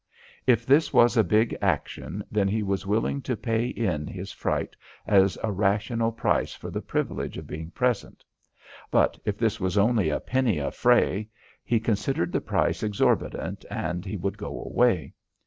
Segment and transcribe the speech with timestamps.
[0.47, 4.75] If this was a big action, then he was willing to pay in his fright
[5.05, 8.25] as a rational price for the privilege of being present.
[8.89, 11.27] But if this was only a penny affray,
[11.63, 15.13] he considered the price exorbitant, and he would go away.